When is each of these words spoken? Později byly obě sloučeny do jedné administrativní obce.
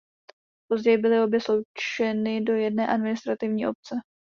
Později 0.67 0.97
byly 0.97 1.21
obě 1.23 1.39
sloučeny 1.41 2.41
do 2.41 2.53
jedné 2.53 2.87
administrativní 2.87 3.67
obce. 3.67 3.95